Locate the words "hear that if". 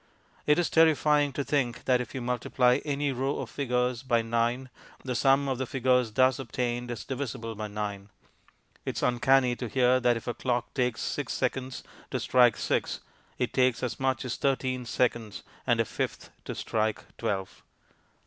9.67-10.25